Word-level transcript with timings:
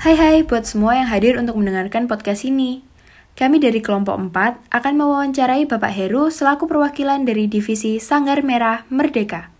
Hai 0.00 0.16
hai 0.16 0.40
buat 0.48 0.64
semua 0.64 0.96
yang 0.96 1.12
hadir 1.12 1.36
untuk 1.36 1.60
mendengarkan 1.60 2.08
podcast 2.08 2.48
ini. 2.48 2.80
Kami 3.36 3.60
dari 3.60 3.84
kelompok 3.84 4.16
4 4.32 4.72
akan 4.72 4.94
mewawancarai 4.96 5.68
Bapak 5.68 5.92
Heru 5.92 6.32
selaku 6.32 6.64
perwakilan 6.64 7.28
dari 7.28 7.44
Divisi 7.52 8.00
Sanggar 8.00 8.40
Merah 8.40 8.88
Merdeka. 8.88 9.52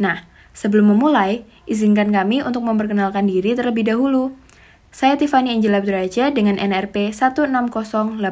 Nah, 0.00 0.24
sebelum 0.56 0.96
memulai, 0.96 1.44
izinkan 1.68 2.08
kami 2.08 2.40
untuk 2.40 2.64
memperkenalkan 2.64 3.28
diri 3.28 3.52
terlebih 3.52 3.92
dahulu. 3.92 4.32
Saya 4.88 5.20
Tiffany 5.20 5.52
Angela 5.52 5.84
Abduraja 5.84 6.32
dengan 6.32 6.56
NRP 6.56 7.12
160821 7.12 8.24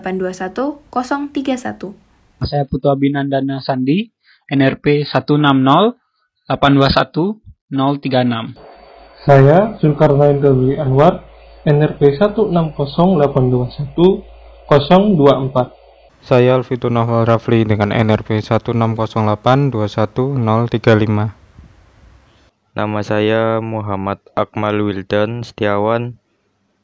Saya 2.49 2.65
Putu 2.65 2.89
Abinandana 2.89 3.61
Sandi, 3.61 4.09
NRP 4.49 5.05
160821 5.05 6.01
036. 7.69 8.76
Saya 9.27 9.75
Zulkarnain 9.83 10.39
Dwi 10.39 10.79
Anwar, 10.79 11.27
NRP 11.67 12.15
160821 12.15 14.23
024. 14.71 15.75
Saya 16.23 16.55
Alfito 16.55 16.87
Novel 16.95 17.27
Rafli 17.27 17.67
dengan 17.67 17.91
NRP 17.91 18.39
160821035. 18.39 20.39
Nama 22.79 22.99
saya 23.03 23.59
Muhammad 23.59 24.23
Akmal 24.39 24.79
Wildan 24.79 25.43
Setiawan 25.43 26.23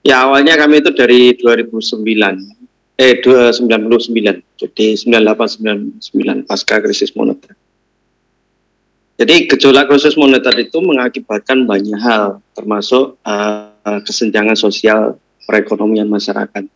ya 0.00 0.24
awalnya 0.24 0.56
kami 0.56 0.80
itu 0.80 0.96
dari 0.96 1.36
2009 1.36 2.63
eh 2.94 3.18
299 3.18 4.46
jadi 4.54 4.86
9899 4.94 6.46
pasca 6.46 6.78
krisis 6.78 7.10
moneter. 7.18 7.58
Jadi 9.14 9.46
gejolak 9.46 9.90
krisis 9.90 10.18
moneter 10.18 10.54
itu 10.58 10.78
mengakibatkan 10.82 11.66
banyak 11.66 11.98
hal 11.98 12.42
termasuk 12.54 13.18
uh, 13.22 13.70
kesenjangan 14.02 14.58
sosial 14.58 15.18
perekonomian 15.46 16.10
masyarakat 16.10 16.66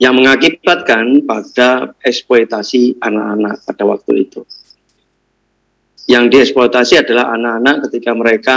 yang 0.00 0.16
mengakibatkan 0.16 1.24
pada 1.28 1.92
eksploitasi 2.00 3.00
anak-anak 3.00 3.60
pada 3.64 3.84
waktu 3.84 4.24
itu. 4.24 4.44
Yang 6.08 6.24
dieksploitasi 6.32 7.04
adalah 7.04 7.36
anak-anak 7.36 7.76
ketika 7.88 8.10
mereka 8.16 8.56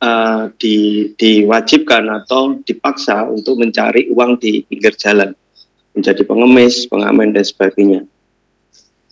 uh, 0.00 0.48
di, 0.56 1.12
diwajibkan 1.16 2.08
atau 2.24 2.56
dipaksa 2.64 3.28
untuk 3.28 3.60
mencari 3.60 4.08
uang 4.08 4.40
di 4.40 4.64
pinggir 4.64 4.96
jalan 4.96 5.36
menjadi 5.96 6.22
pengemis, 6.28 6.84
pengamen 6.86 7.32
dan 7.32 7.42
sebagainya. 7.42 8.04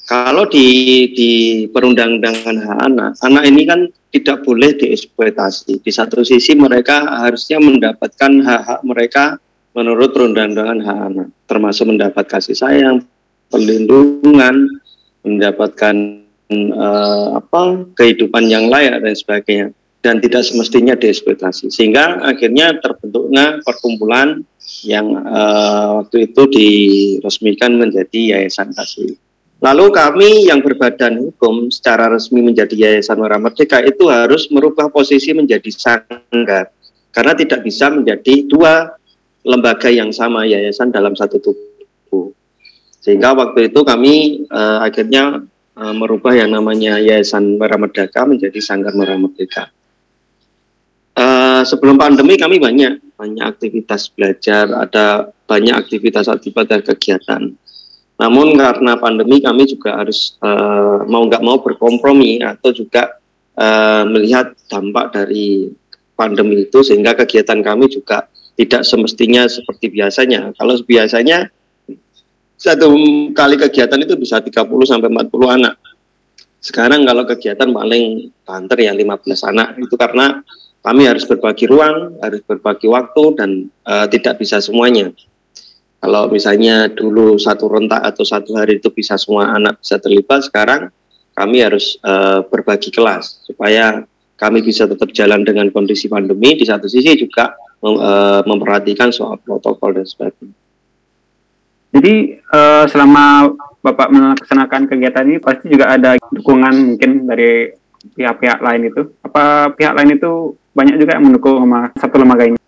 Kalau 0.05 0.45
di 0.45 1.09
di 1.17 1.33
perundang-undangan 1.72 2.56
hak 2.61 2.78
anak, 2.93 3.11
anak 3.25 3.45
ini 3.49 3.65
kan 3.65 3.89
tidak 4.12 4.45
boleh 4.45 4.77
dieksploitasi. 4.77 5.81
Di 5.81 5.89
satu 5.89 6.21
sisi 6.21 6.53
mereka 6.53 7.25
harusnya 7.25 7.56
mendapatkan 7.56 8.33
hak-hak 8.44 8.81
mereka 8.84 9.41
menurut 9.73 10.12
perundang-undangan 10.12 10.78
hak 10.84 10.99
anak, 11.09 11.28
termasuk 11.49 11.89
mendapat 11.89 12.25
kasih 12.28 12.53
sayang, 12.53 13.00
perlindungan, 13.49 14.69
mendapatkan 15.25 16.21
uh, 16.53 17.41
apa 17.41 17.89
kehidupan 17.97 18.44
yang 18.53 18.69
layak 18.69 19.00
dan 19.00 19.17
sebagainya 19.17 19.69
dan 20.05 20.21
tidak 20.21 20.45
semestinya 20.45 20.93
dieksploitasi 20.93 21.73
sehingga 21.73 22.21
akhirnya 22.21 22.77
terbentuknya 22.77 23.65
perkumpulan 23.65 24.45
yang 24.85 25.17
uh, 25.25 26.05
waktu 26.05 26.29
itu 26.29 26.43
diresmikan 26.53 27.81
menjadi 27.81 28.37
Yayasan 28.37 28.77
Kasih. 28.77 29.17
Lalu 29.65 29.87
kami 29.97 30.31
yang 30.53 30.61
berbadan 30.61 31.17
hukum 31.17 31.73
secara 31.73 32.13
resmi 32.13 32.45
menjadi 32.45 32.77
Yayasan 32.77 33.17
Merah 33.17 33.41
Merdeka 33.41 33.81
itu 33.81 34.13
harus 34.13 34.53
merubah 34.53 34.93
posisi 34.93 35.33
menjadi 35.33 35.73
sanggar 35.73 36.69
karena 37.09 37.33
tidak 37.33 37.65
bisa 37.65 37.89
menjadi 37.89 38.45
dua 38.45 38.93
lembaga 39.41 39.89
yang 39.89 40.13
sama 40.13 40.45
yayasan 40.45 40.93
dalam 40.93 41.17
satu 41.17 41.41
tubuh. 41.41 42.33
Sehingga 43.01 43.37
waktu 43.37 43.73
itu 43.73 43.81
kami 43.85 44.45
uh, 44.49 44.85
akhirnya 44.85 45.45
uh, 45.77 45.95
merubah 45.95 46.33
yang 46.33 46.57
namanya 46.57 46.97
Yayasan 46.97 47.61
Merah 47.61 47.77
Merdeka 47.77 48.25
menjadi 48.25 48.57
Sanggar 48.65 48.97
Merah 48.97 49.21
Merdeka. 49.21 49.74
Uh, 51.55 51.63
sebelum 51.63 51.95
pandemi 51.95 52.35
kami 52.35 52.59
banyak 52.59 52.99
banyak 53.15 53.47
aktivitas 53.47 54.11
belajar, 54.11 54.67
ada 54.75 55.31
banyak 55.47 55.71
aktivitas-aktivitas 55.71 56.83
kegiatan. 56.83 57.55
Namun 58.19 58.59
karena 58.59 58.99
pandemi 58.99 59.39
kami 59.39 59.63
juga 59.63 60.03
harus 60.03 60.35
uh, 60.43 61.07
mau 61.07 61.23
nggak 61.23 61.47
mau 61.47 61.63
berkompromi 61.63 62.43
atau 62.43 62.75
juga 62.75 63.23
uh, 63.55 64.03
melihat 64.03 64.51
dampak 64.67 65.15
dari 65.15 65.71
pandemi 66.19 66.67
itu 66.67 66.83
sehingga 66.83 67.15
kegiatan 67.15 67.63
kami 67.63 67.87
juga 67.87 68.27
tidak 68.59 68.83
semestinya 68.83 69.47
seperti 69.47 69.95
biasanya. 69.95 70.51
Kalau 70.59 70.75
biasanya 70.83 71.55
satu 72.59 72.91
kali 73.31 73.55
kegiatan 73.63 74.03
itu 74.03 74.19
bisa 74.19 74.43
30 74.43 74.59
sampai 74.91 75.07
40 75.07 75.31
anak. 75.63 75.79
Sekarang 76.59 77.07
kalau 77.07 77.23
kegiatan 77.31 77.71
paling 77.71 78.35
banter 78.43 78.91
ya 78.91 78.91
15 78.91 79.51
anak 79.55 79.79
itu 79.79 79.95
karena 79.95 80.43
kami 80.84 81.09
harus 81.09 81.25
berbagi 81.25 81.65
ruang, 81.65 82.21
harus 82.21 82.45
berbagi 82.45 82.93
waktu 82.93 83.25
dan 83.41 83.50
uh, 83.89 84.05
tidak 84.05 84.37
bisa 84.37 84.61
semuanya. 84.61 85.09
Kalau 86.05 86.28
misalnya 86.28 86.93
dulu 86.93 87.41
satu 87.41 87.72
rentak 87.72 88.05
atau 88.05 88.28
satu 88.28 88.61
hari 88.61 88.77
itu 88.77 88.93
bisa 88.93 89.17
semua 89.17 89.56
anak 89.56 89.81
bisa 89.81 89.97
terlibat, 89.97 90.44
sekarang 90.44 90.93
kami 91.33 91.65
harus 91.65 91.97
uh, 92.05 92.44
berbagi 92.44 92.93
kelas 92.93 93.49
supaya 93.49 94.05
kami 94.37 94.61
bisa 94.61 94.84
tetap 94.84 95.09
jalan 95.17 95.41
dengan 95.41 95.73
kondisi 95.73 96.12
pandemi. 96.12 96.61
Di 96.61 96.69
satu 96.69 96.84
sisi 96.84 97.17
juga 97.17 97.56
mem, 97.81 97.97
uh, 97.97 98.44
memperhatikan 98.44 99.09
soal 99.09 99.41
protokol 99.41 99.97
dan 99.97 100.05
sebagainya. 100.05 100.53
Jadi 101.97 102.15
uh, 102.53 102.84
selama 102.93 103.56
Bapak 103.84 104.09
melaksanakan 104.12 104.89
kegiatan 104.89 105.25
ini 105.28 105.39
pasti 105.41 105.69
juga 105.73 105.93
ada 105.93 106.17
dukungan 106.17 106.97
mungkin 106.97 107.25
dari 107.25 107.73
pihak-pihak 108.17 108.61
lain 108.61 108.93
itu. 108.93 109.12
Apa 109.25 109.73
pihak 109.73 109.93
lain 109.97 110.17
itu 110.21 110.56
banyak 110.75 110.99
juga 110.99 111.17
yang 111.17 111.25
mendukung 111.31 111.62
sama 111.62 111.95
satu 111.95 112.19
lembaga 112.19 112.51
ini. 112.51 112.59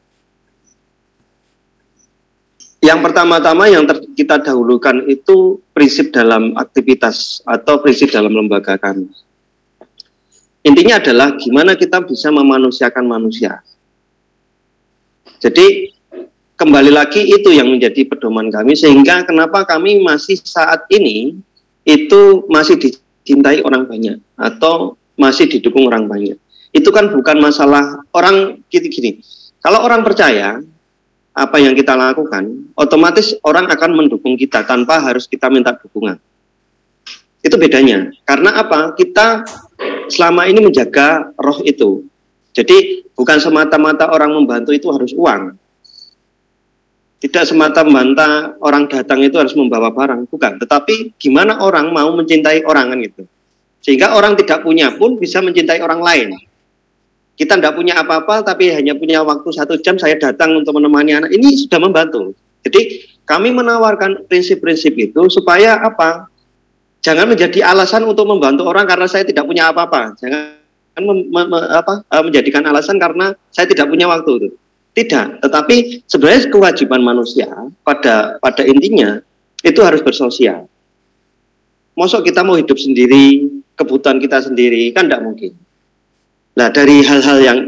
Yang 2.79 2.99
pertama-tama 3.03 3.67
yang 3.67 3.83
ter, 3.83 3.99
kita 4.15 4.39
dahulukan 4.39 5.11
itu 5.11 5.59
prinsip 5.75 6.15
dalam 6.15 6.55
aktivitas 6.55 7.43
atau 7.43 7.83
prinsip 7.83 8.15
dalam 8.15 8.31
lembaga 8.31 8.79
kami. 8.79 9.11
Intinya 10.63 11.03
adalah 11.03 11.35
gimana 11.35 11.75
kita 11.75 11.99
bisa 12.07 12.31
memanusiakan 12.31 13.03
manusia. 13.11 13.59
Jadi 15.43 15.91
kembali 16.55 16.95
lagi 16.95 17.27
itu 17.27 17.51
yang 17.51 17.67
menjadi 17.67 18.07
pedoman 18.07 18.55
kami 18.55 18.79
sehingga 18.79 19.27
kenapa 19.27 19.67
kami 19.67 19.99
masih 20.01 20.39
saat 20.47 20.87
ini 20.95 21.43
itu 21.83 22.47
masih 22.47 22.79
dicintai 22.79 23.67
orang 23.67 23.87
banyak 23.87 24.19
atau 24.39 24.95
masih 25.19 25.51
didukung 25.51 25.91
orang 25.91 26.07
banyak 26.07 26.39
itu 26.77 26.93
kan 26.93 27.09
bukan 27.09 27.41
masalah 27.41 28.05
orang 28.13 28.61
gini-gini. 28.69 29.25
Kalau 29.65 29.81
orang 29.81 30.05
percaya 30.05 30.61
apa 31.33 31.57
yang 31.57 31.73
kita 31.73 31.97
lakukan, 31.97 32.69
otomatis 32.77 33.33
orang 33.41 33.73
akan 33.73 33.97
mendukung 33.97 34.37
kita 34.37 34.61
tanpa 34.69 35.01
harus 35.01 35.25
kita 35.25 35.49
minta 35.49 35.73
dukungan. 35.73 36.21
Itu 37.41 37.57
bedanya. 37.57 38.13
Karena 38.29 38.61
apa? 38.61 38.93
Kita 38.93 39.49
selama 40.13 40.45
ini 40.45 40.61
menjaga 40.69 41.33
roh 41.41 41.65
itu. 41.65 42.05
Jadi 42.53 43.09
bukan 43.17 43.41
semata-mata 43.41 44.13
orang 44.13 44.37
membantu 44.37 44.77
itu 44.77 44.89
harus 44.93 45.17
uang. 45.17 45.57
Tidak 47.17 47.45
semata-mata 47.49 48.61
orang 48.61 48.89
datang 48.93 49.25
itu 49.25 49.41
harus 49.41 49.57
membawa 49.57 49.89
barang, 49.89 50.29
bukan. 50.29 50.61
Tetapi 50.61 51.17
gimana 51.17 51.65
orang 51.65 51.89
mau 51.89 52.13
mencintai 52.13 52.65
orang 52.69 52.93
kan 52.93 52.99
gitu. 53.01 53.23
Sehingga 53.81 54.19
orang 54.19 54.35
tidak 54.35 54.67
punya 54.67 54.93
pun 54.97 55.17
bisa 55.17 55.39
mencintai 55.45 55.79
orang 55.81 56.01
lain. 56.01 56.29
Kita 57.37 57.61
tidak 57.61 57.77
punya 57.77 58.01
apa-apa 58.01 58.41
tapi 58.41 58.73
hanya 58.73 58.97
punya 58.97 59.21
waktu 59.21 59.49
satu 59.53 59.77
jam 59.85 60.01
saya 60.01 60.17
datang 60.17 60.57
untuk 60.57 60.73
menemani 60.73 61.13
anak 61.21 61.31
ini 61.37 61.53
sudah 61.69 61.77
membantu. 61.77 62.33
Jadi 62.65 63.05
kami 63.29 63.53
menawarkan 63.53 64.25
prinsip-prinsip 64.27 64.97
itu 64.97 65.29
supaya 65.29 65.77
apa? 65.79 66.33
Jangan 67.05 67.31
menjadi 67.31 67.63
alasan 67.63 68.03
untuk 68.09 68.27
membantu 68.27 68.67
orang 68.67 68.89
karena 68.89 69.07
saya 69.07 69.23
tidak 69.23 69.47
punya 69.47 69.71
apa-apa. 69.71 70.17
Jangan 70.19 70.59
me, 70.99 71.13
me, 71.29 71.43
me, 71.47 71.59
apa, 71.71 72.03
eh, 72.03 72.23
menjadikan 72.25 72.65
alasan 72.67 72.97
karena 72.97 73.37
saya 73.53 73.69
tidak 73.69 73.87
punya 73.87 74.09
waktu 74.09 74.31
itu. 74.43 74.49
Tidak, 74.97 75.45
tetapi 75.45 76.09
sebenarnya 76.09 76.49
kewajiban 76.49 77.05
manusia 77.05 77.53
pada 77.85 78.41
pada 78.41 78.65
intinya 78.65 79.21
itu 79.61 79.77
harus 79.85 80.01
bersosial. 80.01 80.73
Mosok 81.93 82.33
kita 82.33 82.41
mau 82.41 82.57
hidup 82.57 82.81
sendiri, 82.81 83.45
kebutuhan 83.77 84.17
kita 84.17 84.41
sendiri 84.49 84.97
kan 84.97 85.05
tidak 85.05 85.21
mungkin. 85.21 85.53
Nah 86.57 86.69
dari 86.73 87.05
hal-hal 87.05 87.39
yang 87.45 87.59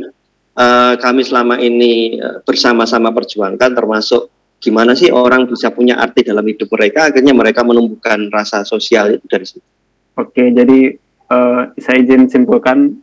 uh, 0.56 0.94
kami 0.96 1.23
selama 1.23 1.61
ini 1.61 2.19
uh, 2.19 2.40
bersama-sama 2.43 3.12
perjuangkan 3.12 3.70
termasuk 3.76 4.32
gimana 4.58 4.99
sih 4.99 5.14
orang 5.14 5.46
bisa 5.46 5.70
punya 5.70 6.00
arti 6.02 6.26
dalam 6.26 6.43
hidup 6.43 6.67
mereka 6.75 7.12
akhirnya 7.12 7.31
mereka 7.31 7.62
menumbuhkan 7.62 8.26
rasa 8.32 8.67
sosial 8.67 9.14
itu 9.14 9.26
dari 9.31 9.46
situ. 9.46 9.62
Oke, 10.19 10.50
jadi 10.50 10.99
uh, 11.31 11.70
saya 11.79 12.02
izin 12.02 12.26
simpulkan 12.26 12.99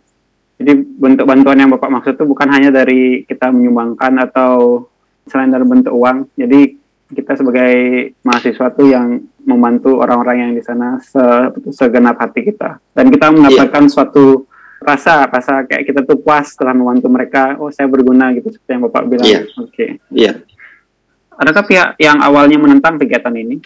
jadi 0.59 0.83
bentuk 0.83 1.27
bantuan 1.27 1.59
yang 1.59 1.71
Bapak 1.71 1.91
maksud 1.91 2.13
itu 2.15 2.25
bukan 2.27 2.47
hanya 2.51 2.71
dari 2.71 3.27
kita 3.27 3.51
menyumbangkan 3.51 4.19
atau 4.23 4.87
selain 5.27 5.51
dari 5.51 5.67
bentuk 5.67 5.91
uang. 5.91 6.31
Jadi 6.35 6.79
kita 7.11 7.37
sebagai 7.37 7.73
mahasiswa 8.23 8.67
tuh 8.71 8.87
yang 8.87 9.19
membantu 9.45 9.99
orang-orang 10.01 10.37
yang 10.41 10.51
di 10.55 10.63
sana 10.63 10.97
se 11.03 11.21
segenap 11.75 12.17
hati 12.17 12.47
kita. 12.47 12.79
Dan 12.95 13.11
kita 13.11 13.35
mendapatkan 13.35 13.83
yeah. 13.85 13.91
suatu 13.91 14.47
rasa 14.85 15.25
rasa 15.25 15.65
kayak 15.65 15.83
kita 15.89 15.99
tuh 16.05 16.21
puas 16.21 16.53
setelah 16.53 16.77
membantu 16.77 17.09
mereka 17.09 17.57
oh 17.57 17.73
saya 17.73 17.89
berguna 17.89 18.29
gitu 18.37 18.53
seperti 18.53 18.71
yang 18.77 18.83
bapak 18.85 19.03
bilang 19.09 19.25
yeah. 19.25 19.43
oke 19.57 19.73
okay. 19.73 19.97
iya 20.13 20.31
yeah. 20.31 20.35
adakah 21.41 21.65
pihak 21.65 21.89
yang 21.97 22.21
awalnya 22.21 22.61
menentang 22.61 23.01
kegiatan 23.01 23.33
ini 23.33 23.57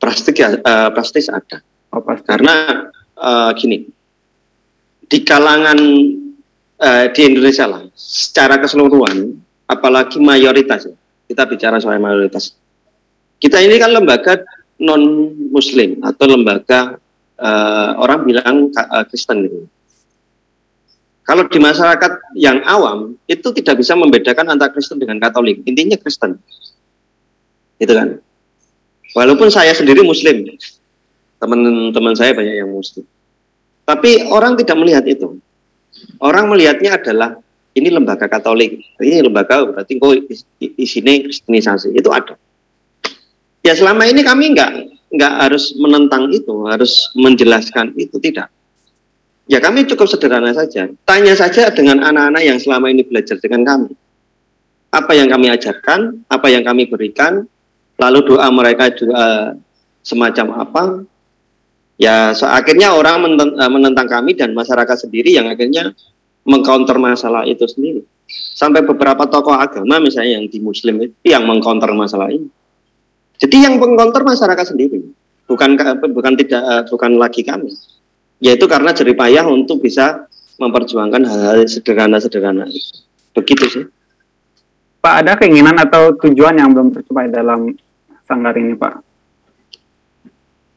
pasti 0.00 0.34
ya 0.34 0.58
uh, 0.58 0.90
pasti 0.90 1.22
ada 1.30 1.62
oh, 1.94 2.02
pasti. 2.02 2.26
karena 2.26 2.54
uh, 3.14 3.50
gini 3.54 3.86
di 5.06 5.18
kalangan 5.22 5.78
uh, 6.80 7.06
di 7.14 7.20
Indonesia 7.22 7.70
lah 7.70 7.86
secara 7.94 8.58
keseluruhan 8.58 9.38
apalagi 9.70 10.18
mayoritas 10.18 10.90
ya, 10.90 10.96
kita 11.30 11.46
bicara 11.46 11.78
soal 11.78 12.02
mayoritas 12.02 12.58
kita 13.38 13.62
ini 13.62 13.78
kan 13.78 13.94
lembaga 13.94 14.42
non 14.80 15.32
muslim 15.52 16.00
atau 16.02 16.24
lembaga 16.26 16.98
uh, 17.40 17.90
orang 18.00 18.20
bilang 18.24 18.56
uh, 18.72 19.04
Kristen 19.08 19.46
gitu 19.46 19.68
kalau 21.24 21.46
di 21.46 21.58
masyarakat 21.60 22.34
yang 22.34 22.64
awam 22.66 23.14
itu 23.28 23.48
tidak 23.54 23.78
bisa 23.78 23.94
membedakan 23.94 24.50
antara 24.50 24.72
Kristen 24.72 24.98
dengan 24.98 25.20
Katolik. 25.20 25.62
Intinya 25.68 25.94
Kristen. 26.00 26.40
Itu 27.78 27.92
kan. 27.92 28.18
Walaupun 29.14 29.50
saya 29.50 29.74
sendiri 29.74 30.06
Muslim, 30.06 30.46
teman-teman 31.42 32.14
saya 32.14 32.34
banyak 32.34 32.62
yang 32.62 32.70
Muslim. 32.70 33.02
Tapi 33.86 34.30
orang 34.30 34.54
tidak 34.54 34.76
melihat 34.78 35.04
itu. 35.06 35.38
Orang 36.22 36.46
melihatnya 36.50 36.94
adalah 36.94 37.42
ini 37.74 37.90
lembaga 37.90 38.26
Katolik, 38.30 38.82
ini 39.02 39.22
lembaga 39.22 39.66
berarti 39.66 39.98
kok 39.98 40.14
isinya 40.78 41.14
Kristenisasi 41.26 41.94
itu 41.94 42.10
ada. 42.10 42.34
Ya 43.60 43.74
selama 43.76 44.06
ini 44.06 44.22
kami 44.22 44.54
nggak 44.54 44.70
nggak 45.10 45.32
harus 45.42 45.74
menentang 45.74 46.30
itu, 46.30 46.66
harus 46.70 47.10
menjelaskan 47.18 47.94
itu 47.98 48.16
tidak. 48.22 48.50
Ya 49.50 49.58
kami 49.58 49.82
cukup 49.82 50.06
sederhana 50.06 50.54
saja. 50.54 50.86
Tanya 51.02 51.34
saja 51.34 51.74
dengan 51.74 51.98
anak-anak 52.06 52.42
yang 52.46 52.62
selama 52.62 52.86
ini 52.86 53.02
belajar 53.02 53.34
dengan 53.42 53.66
kami. 53.66 53.90
Apa 54.94 55.10
yang 55.18 55.26
kami 55.26 55.50
ajarkan, 55.50 56.22
apa 56.30 56.46
yang 56.54 56.62
kami 56.62 56.86
berikan, 56.86 57.50
lalu 57.98 58.18
doa 58.30 58.46
mereka 58.54 58.94
juga 58.94 59.58
semacam 60.06 60.46
apa. 60.54 60.82
Ya 61.98 62.30
so, 62.30 62.46
akhirnya 62.46 62.94
orang 62.94 63.26
eh, 63.42 63.70
menentang 63.74 64.06
kami 64.06 64.38
dan 64.38 64.54
masyarakat 64.54 65.10
sendiri 65.10 65.34
yang 65.34 65.50
akhirnya 65.50 65.98
mengcounter 66.46 66.94
masalah 67.02 67.42
itu 67.42 67.66
sendiri. 67.66 68.06
Sampai 68.30 68.86
beberapa 68.86 69.26
tokoh 69.26 69.58
agama 69.58 69.98
misalnya 69.98 70.38
yang 70.38 70.46
di 70.46 70.62
muslim 70.62 71.10
itu 71.10 71.26
yang 71.26 71.42
mengcounter 71.42 71.90
masalah 71.90 72.30
ini. 72.30 72.46
Jadi 73.42 73.66
yang 73.66 73.82
mengcounter 73.82 74.22
masyarakat 74.22 74.78
sendiri, 74.78 75.10
bukan 75.50 75.74
bukan 76.14 76.32
tidak 76.38 76.62
eh, 76.62 76.82
bukan 76.86 77.18
lagi 77.18 77.42
kami 77.42 77.74
yaitu 78.40 78.64
karena 78.66 78.90
jeripayah 78.96 79.44
untuk 79.46 79.84
bisa 79.84 80.26
memperjuangkan 80.60 81.24
hal-hal 81.24 81.64
sederhana-sederhana 81.64 82.68
Begitu 83.32 83.64
sih. 83.70 83.84
Pak, 85.00 85.14
ada 85.24 85.32
keinginan 85.40 85.80
atau 85.80 86.12
tujuan 86.12 86.60
yang 86.60 86.76
belum 86.76 86.92
tercapai 86.92 87.32
dalam 87.32 87.72
sanggar 88.28 88.52
ini, 88.58 88.76
Pak? 88.76 88.94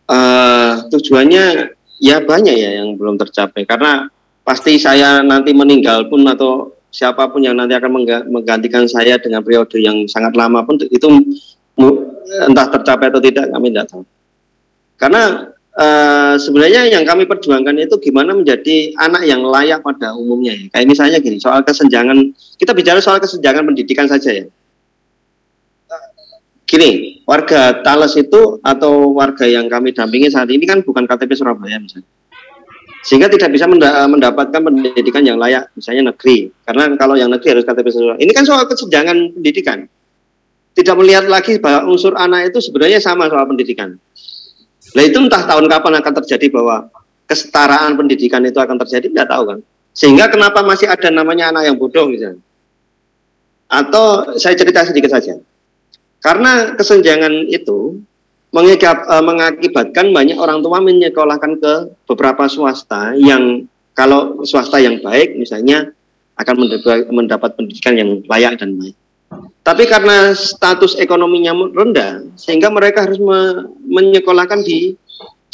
Uh, 0.07 0.87
tujuannya 0.91 1.75
ya 1.99 2.19
banyak 2.23 2.55
ya 2.55 2.83
yang 2.83 2.99
belum 2.99 3.15
tercapai 3.15 3.63
karena 3.63 4.11
pasti 4.43 4.75
saya 4.75 5.23
nanti 5.23 5.55
meninggal 5.55 6.11
pun 6.11 6.27
atau 6.27 6.75
siapa 6.91 7.31
pun 7.31 7.39
yang 7.39 7.55
nanti 7.55 7.73
akan 7.73 8.03
menggantikan 8.27 8.83
saya 8.85 9.15
dengan 9.17 9.39
periode 9.41 9.79
yang 9.79 10.03
sangat 10.11 10.35
lama 10.35 10.61
pun 10.67 10.77
itu 10.77 11.07
entah 12.47 12.67
tercapai 12.69 13.09
atau 13.09 13.23
tidak 13.23 13.49
kami 13.49 13.71
tidak 13.71 13.87
tahu. 13.89 14.03
Karena 14.99 15.51
uh, 15.77 16.35
sebenarnya 16.37 16.89
yang 16.89 17.03
kami 17.05 17.25
perjuangkan 17.25 17.75
itu 17.81 17.95
gimana 18.01 18.37
menjadi 18.37 18.93
anak 18.97 19.25
yang 19.25 19.41
layak 19.45 19.81
pada 19.81 20.13
umumnya 20.13 20.53
ya. 20.53 20.65
Kayak 20.69 20.87
misalnya 20.89 21.17
gini, 21.19 21.37
soal 21.41 21.65
kesenjangan, 21.65 22.33
kita 22.57 22.71
bicara 22.73 22.99
soal 23.01 23.17
kesenjangan 23.21 23.65
pendidikan 23.65 24.05
saja 24.05 24.45
ya. 24.45 24.45
Gini, 26.63 27.21
warga 27.29 27.85
Tales 27.85 28.17
itu 28.17 28.57
atau 28.65 29.13
warga 29.13 29.45
yang 29.45 29.69
kami 29.69 29.93
dampingi 29.93 30.33
saat 30.33 30.49
ini 30.49 30.65
kan 30.65 30.81
bukan 30.81 31.05
KTP 31.05 31.37
Surabaya 31.37 31.77
misalnya. 31.77 32.09
Sehingga 33.03 33.27
tidak 33.27 33.51
bisa 33.51 33.67
mendapatkan 34.07 34.63
pendidikan 34.63 35.27
yang 35.27 35.35
layak, 35.35 35.67
misalnya 35.75 36.15
negeri. 36.15 36.49
Karena 36.63 36.87
kalau 36.95 37.19
yang 37.19 37.29
negeri 37.29 37.59
harus 37.59 37.67
KTP 37.67 37.87
Surabaya. 37.93 38.17
Ini 38.17 38.31
kan 38.31 38.47
soal 38.47 38.65
kesenjangan 38.65 39.37
pendidikan. 39.37 39.85
Tidak 40.73 40.95
melihat 40.97 41.29
lagi 41.29 41.61
bahwa 41.61 41.93
unsur 41.93 42.17
anak 42.17 42.49
itu 42.49 42.57
sebenarnya 42.57 42.97
sama 42.97 43.29
soal 43.29 43.45
pendidikan 43.45 44.01
Nah 44.93 45.03
itu 45.03 45.17
entah 45.17 45.43
tahun 45.43 45.65
kapan 45.65 45.93
akan 46.01 46.13
terjadi 46.21 46.47
bahwa 46.53 46.89
kesetaraan 47.25 47.97
pendidikan 47.97 48.45
itu 48.45 48.57
akan 48.61 48.77
terjadi, 48.85 49.09
tidak 49.09 49.27
tahu 49.29 49.43
kan. 49.49 49.59
Sehingga 49.93 50.29
kenapa 50.29 50.61
masih 50.65 50.89
ada 50.89 51.09
namanya 51.13 51.53
anak 51.53 51.69
yang 51.69 51.77
bodoh 51.77 52.09
misalnya. 52.09 52.41
Atau 53.69 54.37
saya 54.37 54.53
cerita 54.53 54.85
sedikit 54.85 55.13
saja. 55.13 55.37
Karena 56.21 56.77
kesenjangan 56.77 57.49
itu 57.49 57.99
eh, 58.53 59.23
mengakibatkan 59.23 60.13
banyak 60.13 60.37
orang 60.37 60.61
tua 60.61 60.77
menyekolahkan 60.81 61.51
ke 61.57 61.73
beberapa 62.05 62.45
swasta 62.45 63.17
yang 63.17 63.65
kalau 63.93 64.41
swasta 64.45 64.81
yang 64.81 65.01
baik 65.01 65.37
misalnya 65.37 65.93
akan 66.33 66.65
mendapat 67.13 67.53
pendidikan 67.53 67.93
yang 67.93 68.09
layak 68.25 68.57
dan 68.57 68.73
baik. 68.77 68.97
Tapi 69.63 69.87
karena 69.87 70.35
status 70.35 70.99
ekonominya 70.99 71.55
rendah, 71.55 72.27
sehingga 72.35 72.67
mereka 72.67 73.07
harus 73.07 73.15
me 73.15 73.71
menyekolahkan 73.87 74.59
di 74.59 74.99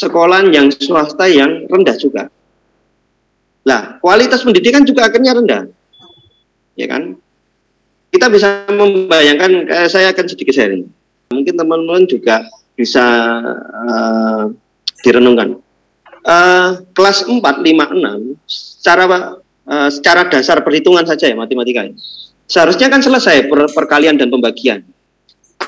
sekolah 0.02 0.50
yang 0.50 0.74
swasta 0.74 1.30
yang 1.30 1.70
rendah 1.70 1.94
juga. 1.94 2.34
Nah, 3.70 4.02
kualitas 4.02 4.42
pendidikan 4.42 4.82
juga 4.82 5.06
akhirnya 5.06 5.38
rendah. 5.38 5.62
Ya 6.74 6.90
kan? 6.90 7.22
Kita 8.10 8.34
bisa 8.34 8.66
membayangkan, 8.74 9.52
eh, 9.70 9.90
saya 9.92 10.10
akan 10.10 10.26
sedikit 10.26 10.58
sharing. 10.58 10.90
Mungkin 11.30 11.54
teman-teman 11.54 12.10
juga 12.10 12.42
bisa 12.74 13.06
uh, 13.86 14.50
direnungkan. 15.06 15.62
Uh, 16.26 16.82
kelas 16.98 17.28
4, 17.28 17.38
5, 17.38 17.62
6, 17.62 18.34
secara, 18.50 19.06
uh, 19.68 19.90
secara 19.94 20.26
dasar 20.32 20.64
perhitungan 20.66 21.06
saja 21.06 21.30
ya, 21.30 21.38
matematika. 21.38 21.86
Ya 22.50 22.66
Seharusnya 22.66 22.90
kan 22.90 23.06
selesai 23.06 23.46
per 23.46 23.70
perkalian 23.70 24.18
dan 24.18 24.34
pembagian. 24.34 24.82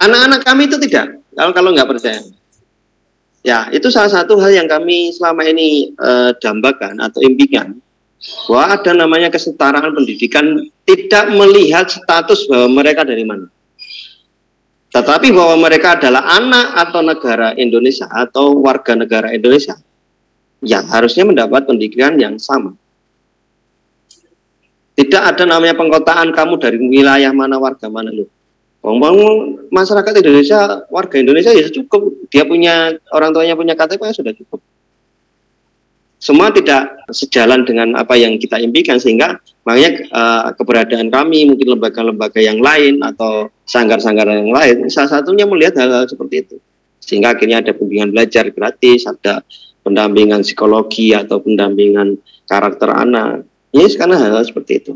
Anak-anak 0.01 0.41
kami 0.41 0.65
itu 0.65 0.81
tidak, 0.81 1.21
kalau 1.37 1.53
kalau 1.53 1.69
nggak 1.77 1.85
percaya. 1.85 2.25
Ya, 3.45 3.69
itu 3.69 3.89
salah 3.93 4.09
satu 4.09 4.37
hal 4.41 4.53
yang 4.53 4.65
kami 4.69 5.13
selama 5.13 5.45
ini 5.45 5.93
uh, 5.97 6.33
dambakan 6.41 6.97
atau 7.01 7.21
impikan 7.21 7.77
bahwa 8.45 8.65
ada 8.77 8.91
namanya 8.93 9.29
kesetaraan 9.33 9.93
pendidikan 9.93 10.61
tidak 10.85 11.25
melihat 11.33 11.89
status 11.89 12.49
bahwa 12.49 12.81
mereka 12.81 13.05
dari 13.05 13.25
mana. 13.25 13.49
Tetapi 14.89 15.33
bahwa 15.33 15.61
mereka 15.61 15.97
adalah 15.97 16.37
anak 16.37 16.67
atau 16.81 17.01
negara 17.01 17.53
Indonesia 17.57 18.09
atau 18.09 18.57
warga 18.57 18.97
negara 18.97 19.33
Indonesia 19.33 19.77
yang 20.61 20.85
harusnya 20.89 21.25
mendapat 21.25 21.65
pendidikan 21.65 22.17
yang 22.17 22.37
sama. 22.37 22.77
Tidak 25.01 25.21
ada 25.33 25.43
namanya 25.49 25.73
pengkotaan 25.73 26.29
kamu 26.29 26.61
dari 26.61 26.77
wilayah 26.77 27.33
mana 27.33 27.57
warga 27.57 27.89
mana 27.89 28.13
lu. 28.13 28.29
Bang 28.81 28.97
masyarakat 29.69 30.13
Indonesia, 30.21 30.85
warga 30.93 31.17
Indonesia 31.17 31.49
ya 31.53 31.69
cukup. 31.73 32.29
Dia 32.29 32.45
punya 32.45 32.93
orang 33.13 33.33
tuanya 33.33 33.57
punya 33.57 33.73
KTP 33.73 34.01
ya 34.09 34.13
sudah 34.13 34.33
cukup. 34.37 34.61
semua 36.21 36.53
tidak 36.53 37.01
sejalan 37.09 37.65
dengan 37.65 37.97
apa 37.97 38.13
yang 38.13 38.37
kita 38.37 38.61
impikan 38.61 39.01
sehingga 39.01 39.41
makanya 39.65 40.05
uh, 40.13 40.43
keberadaan 40.53 41.09
kami 41.09 41.49
mungkin 41.49 41.73
lembaga-lembaga 41.73 42.37
yang 42.37 42.61
lain 42.61 43.01
atau 43.01 43.49
sanggar-sanggar 43.65 44.29
yang 44.29 44.53
lain 44.53 44.85
salah 44.93 45.17
satunya 45.17 45.49
melihat 45.49 45.81
hal-hal 45.81 46.05
seperti 46.05 46.45
itu 46.45 46.55
sehingga 47.01 47.33
akhirnya 47.33 47.65
ada 47.65 47.73
bimbingan 47.73 48.13
belajar 48.13 48.53
gratis 48.53 49.09
ada 49.09 49.41
pendampingan 49.81 50.45
psikologi 50.45 51.09
atau 51.17 51.41
pendampingan 51.41 52.21
karakter 52.45 52.93
anak 52.93 53.41
ya 53.71 53.87
karena 53.97 54.15
hal-hal 54.19 54.43
seperti 54.43 54.71
itu 54.79 54.93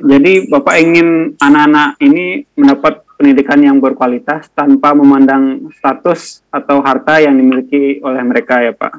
jadi 0.00 0.48
bapak 0.48 0.74
ingin 0.80 1.36
anak-anak 1.36 2.00
ini 2.00 2.48
mendapat 2.56 3.04
pendidikan 3.20 3.60
yang 3.60 3.76
berkualitas 3.78 4.48
tanpa 4.56 4.96
memandang 4.96 5.68
status 5.76 6.40
atau 6.48 6.80
harta 6.80 7.20
yang 7.20 7.36
dimiliki 7.36 8.00
oleh 8.00 8.24
mereka 8.24 8.64
ya 8.64 8.72
pak 8.72 8.96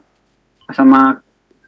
sama 0.71 1.19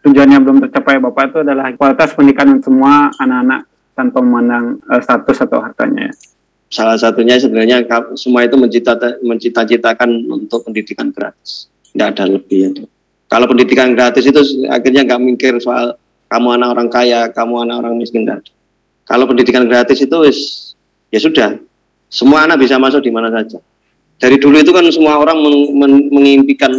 tujuannya 0.03 0.37
belum 0.43 0.57
tercapai 0.67 0.99
Bapak 0.99 1.23
itu 1.31 1.37
adalah 1.41 1.71
kualitas 1.79 2.11
pendidikan 2.11 2.59
semua 2.59 3.09
anak-anak 3.17 3.61
tanpa 3.95 4.19
memandang 4.19 4.65
uh, 4.91 4.99
status 4.99 5.37
atau 5.47 5.63
hartanya. 5.63 6.11
Salah 6.67 6.97
satunya 6.97 7.37
sebenarnya 7.37 7.85
semua 8.17 8.43
itu 8.43 8.57
mencita-citakan 9.21 10.09
untuk 10.25 10.65
pendidikan 10.65 11.13
gratis. 11.13 11.69
Tidak 11.93 12.07
ada 12.17 12.25
lebih 12.25 12.59
ya. 12.65 12.69
Kalau 13.29 13.45
pendidikan 13.45 13.93
gratis 13.93 14.25
itu 14.25 14.41
akhirnya 14.65 15.05
nggak 15.05 15.21
mikir 15.21 15.53
soal 15.61 15.93
kamu 16.33 16.47
anak 16.57 16.69
orang 16.73 16.89
kaya, 16.89 17.29
kamu 17.29 17.69
anak 17.69 17.85
orang 17.85 17.93
miskin. 18.01 18.25
Tidak. 18.25 18.41
Kalau 19.05 19.29
pendidikan 19.29 19.69
gratis 19.69 20.01
itu 20.01 20.17
ya 21.13 21.19
sudah, 21.21 21.61
semua 22.09 22.49
anak 22.49 22.65
bisa 22.65 22.81
masuk 22.81 23.05
di 23.05 23.13
mana 23.13 23.29
saja. 23.29 23.61
Dari 24.17 24.41
dulu 24.41 24.57
itu 24.57 24.73
kan 24.73 24.81
semua 24.89 25.21
orang 25.21 25.37
meng 25.45 26.09
mengimpikan 26.09 26.73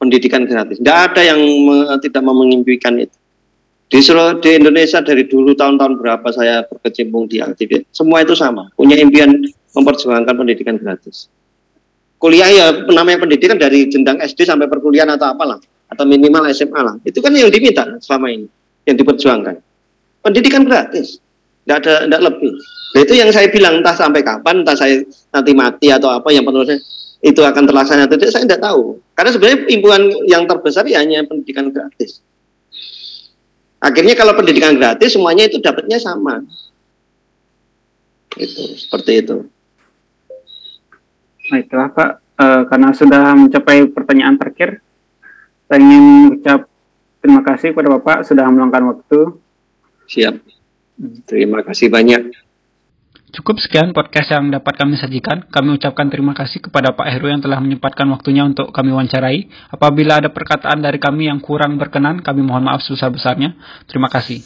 pendidikan 0.00 0.48
gratis. 0.48 0.80
Tidak 0.80 0.96
ada 0.96 1.20
yang 1.20 1.40
me, 1.44 1.76
tidak 2.00 2.22
memimpikan 2.24 2.96
itu. 2.96 3.16
Di, 3.86 4.02
di 4.42 4.50
Indonesia 4.58 4.98
dari 4.98 5.28
dulu 5.30 5.54
tahun-tahun 5.54 6.02
berapa 6.02 6.28
saya 6.34 6.66
berkecimpung 6.66 7.30
di 7.30 7.38
aktivitas, 7.38 7.86
semua 7.94 8.18
itu 8.24 8.34
sama, 8.34 8.66
punya 8.74 8.98
impian 8.98 9.30
memperjuangkan 9.78 10.34
pendidikan 10.34 10.74
gratis. 10.74 11.30
Kuliah 12.18 12.50
ya 12.50 12.66
namanya 12.90 13.22
pendidikan 13.22 13.54
dari 13.54 13.86
jenjang 13.86 14.18
SD 14.24 14.42
sampai 14.42 14.66
perkuliahan 14.66 15.14
atau 15.14 15.30
apalah, 15.30 15.62
atau 15.86 16.04
minimal 16.06 16.50
SMA 16.52 16.80
lah. 16.80 16.94
Itu 17.06 17.22
kan 17.22 17.34
yang 17.34 17.50
diminta 17.50 17.86
selama 18.02 18.32
ini, 18.32 18.46
yang 18.86 18.96
diperjuangkan. 18.98 19.56
Pendidikan 20.22 20.66
gratis, 20.66 21.22
tidak 21.62 21.86
ada 21.86 21.94
tidak 22.10 22.20
lebih. 22.32 22.52
Nah, 22.96 23.00
itu 23.04 23.14
yang 23.14 23.30
saya 23.30 23.46
bilang 23.52 23.84
entah 23.84 23.94
sampai 23.94 24.24
kapan, 24.24 24.66
entah 24.66 24.74
saya 24.74 25.04
nanti 25.30 25.52
mati 25.54 25.92
atau 25.92 26.10
apa 26.10 26.32
yang 26.34 26.42
perlu 26.42 26.66
saya 26.66 26.80
itu 27.24 27.40
akan 27.40 27.64
terlaksana 27.64 28.04
atau 28.06 28.16
tidak 28.20 28.32
saya 28.32 28.44
tidak 28.44 28.62
tahu 28.62 29.00
karena 29.16 29.30
sebenarnya 29.32 29.58
impuan 29.72 30.02
yang 30.28 30.44
terbesar 30.44 30.84
ya 30.84 31.00
hanya 31.00 31.24
pendidikan 31.24 31.72
gratis 31.72 32.20
akhirnya 33.80 34.14
kalau 34.14 34.36
pendidikan 34.36 34.76
gratis 34.76 35.16
semuanya 35.16 35.50
itu 35.50 35.58
dapatnya 35.58 35.96
sama 35.96 36.44
itu 38.36 38.62
seperti 38.76 39.26
itu 39.26 39.36
baiklah 41.48 41.88
pak 41.90 42.10
e, 42.36 42.46
karena 42.68 42.88
sudah 42.92 43.22
mencapai 43.32 43.88
pertanyaan 43.90 44.36
terakhir 44.36 44.84
saya 45.66 45.78
ingin 45.82 46.04
ucap 46.38 46.60
terima 47.20 47.42
kasih 47.42 47.74
kepada 47.74 47.88
bapak 47.98 48.22
sudah 48.22 48.46
meluangkan 48.48 48.82
waktu 48.94 49.18
siap 50.06 50.38
terima 51.26 51.60
kasih 51.66 51.90
banyak 51.90 52.32
Cukup 53.36 53.60
sekian 53.60 53.92
podcast 53.92 54.32
yang 54.32 54.48
dapat 54.48 54.80
kami 54.80 54.96
sajikan. 54.96 55.44
Kami 55.52 55.76
ucapkan 55.76 56.08
terima 56.08 56.32
kasih 56.32 56.56
kepada 56.56 56.96
Pak 56.96 57.04
Heru 57.04 57.28
yang 57.28 57.44
telah 57.44 57.60
menyempatkan 57.60 58.08
waktunya 58.08 58.48
untuk 58.48 58.72
kami 58.72 58.96
wawancarai. 58.96 59.50
Apabila 59.68 60.24
ada 60.24 60.32
perkataan 60.32 60.80
dari 60.80 60.96
kami 60.96 61.28
yang 61.28 61.44
kurang 61.44 61.76
berkenan, 61.76 62.24
kami 62.24 62.40
mohon 62.40 62.64
maaf 62.64 62.80
sebesar-besarnya. 62.80 63.52
Terima 63.90 64.08
kasih. 64.08 64.40